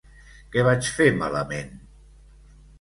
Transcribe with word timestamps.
Què 0.55 0.63
vaig 0.69 0.89
fer 0.95 1.07
malament? 1.19 1.71